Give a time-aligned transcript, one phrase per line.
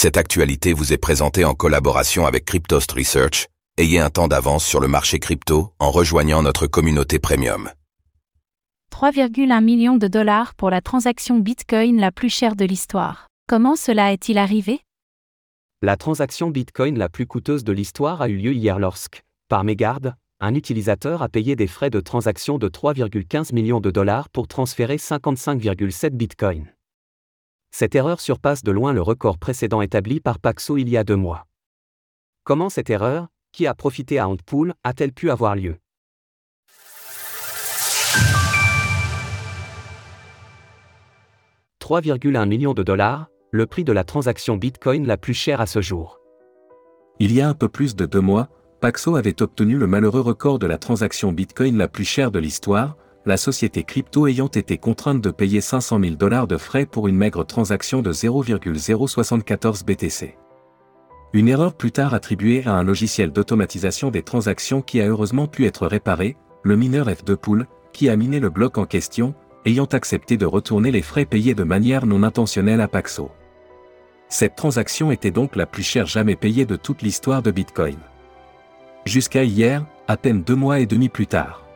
[0.00, 3.48] Cette actualité vous est présentée en collaboration avec Cryptost Research.
[3.78, 7.68] Ayez un temps d'avance sur le marché crypto en rejoignant notre communauté premium.
[8.92, 13.26] 3,1 millions de dollars pour la transaction Bitcoin la plus chère de l'histoire.
[13.48, 14.78] Comment cela est-il arrivé?
[15.82, 20.14] La transaction Bitcoin la plus coûteuse de l'histoire a eu lieu hier lorsque, par mégarde,
[20.38, 24.94] un utilisateur a payé des frais de transaction de 3,15 millions de dollars pour transférer
[24.94, 26.68] 55,7 Bitcoin.
[27.70, 31.16] Cette erreur surpasse de loin le record précédent établi par Paxo il y a deux
[31.16, 31.46] mois.
[32.44, 35.76] Comment cette erreur, qui a profité à Antpool, a-t-elle pu avoir lieu?
[41.80, 45.80] 3,1 millions de dollars, le prix de la transaction Bitcoin la plus chère à ce
[45.80, 46.20] jour.
[47.18, 48.48] Il y a un peu plus de deux mois,
[48.80, 52.96] Paxo avait obtenu le malheureux record de la transaction Bitcoin la plus chère de l'histoire,
[53.26, 57.16] la société crypto ayant été contrainte de payer 500 000 dollars de frais pour une
[57.16, 60.36] maigre transaction de 0,074 BTC.
[61.34, 65.66] Une erreur plus tard attribuée à un logiciel d'automatisation des transactions qui a heureusement pu
[65.66, 69.34] être réparé, le mineur F2 Pool, qui a miné le bloc en question,
[69.66, 73.30] ayant accepté de retourner les frais payés de manière non intentionnelle à Paxo.
[74.30, 77.98] Cette transaction était donc la plus chère jamais payée de toute l'histoire de Bitcoin.
[79.04, 81.67] Jusqu'à hier, à peine deux mois et demi plus tard.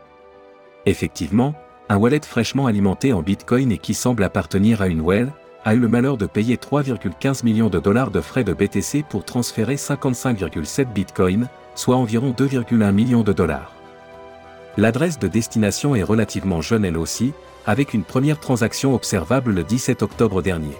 [0.86, 1.54] Effectivement,
[1.88, 5.32] un wallet fraîchement alimenté en Bitcoin et qui semble appartenir à une well,
[5.64, 9.24] a eu le malheur de payer 3,15 millions de dollars de frais de BTC pour
[9.24, 13.72] transférer 55,7 Bitcoin, soit environ 2,1 millions de dollars.
[14.76, 17.32] L'adresse de destination est relativement jeune elle aussi,
[17.66, 20.76] avec une première transaction observable le 17 octobre dernier.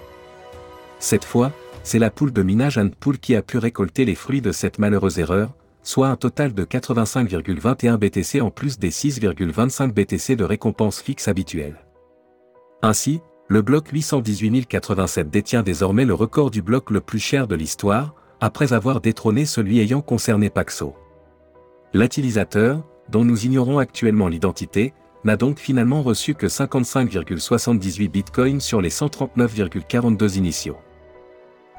[0.99, 1.51] Cette fois,
[1.83, 5.19] c'est la poule de minage Pool qui a pu récolter les fruits de cette malheureuse
[5.19, 5.49] erreur,
[5.83, 11.77] soit un total de 85,21 BTC en plus des 6,25 BTC de récompense fixe habituelle.
[12.81, 18.15] Ainsi, le bloc 818087 détient désormais le record du bloc le plus cher de l'histoire,
[18.39, 20.95] après avoir détrôné celui ayant concerné Paxo.
[21.93, 28.89] L'utilisateur, dont nous ignorons actuellement l'identité, n'a donc finalement reçu que 55,78 bitcoins sur les
[28.89, 30.77] 139,42 initiaux.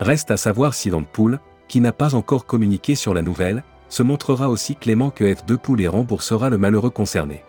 [0.01, 4.49] Reste à savoir si Pool, qui n'a pas encore communiqué sur la nouvelle, se montrera
[4.49, 7.45] aussi clément que F2 Pool et remboursera le malheureux concerné.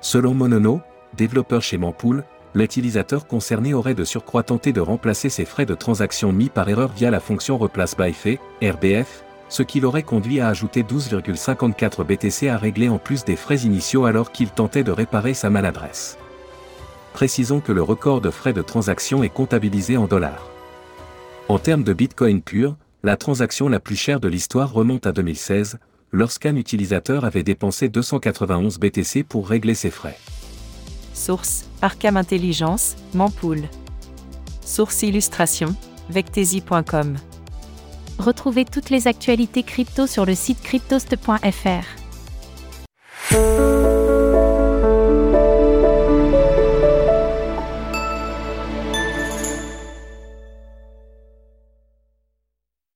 [0.00, 0.80] Selon Monono,
[1.16, 6.32] développeur chez Mempool, l'utilisateur concerné aurait de surcroît tenté de remplacer ses frais de transaction
[6.32, 10.48] mis par erreur via la fonction replace by fait, RBF, ce qui l'aurait conduit à
[10.48, 15.34] ajouter 12,54 BTC à régler en plus des frais initiaux alors qu'il tentait de réparer
[15.34, 16.18] sa maladresse.
[17.14, 20.48] Précisons que le record de frais de transaction est comptabilisé en dollars.
[21.48, 25.78] En termes de Bitcoin pur, la transaction la plus chère de l'histoire remonte à 2016,
[26.12, 30.18] lorsqu'un utilisateur avait dépensé 291 BTC pour régler ses frais.
[31.14, 33.62] Source Arkham Intelligence, Mampool.
[34.64, 35.74] Source illustration
[36.10, 37.16] Vectesi.com.
[38.18, 41.84] Retrouvez toutes les actualités crypto sur le site cryptost.fr.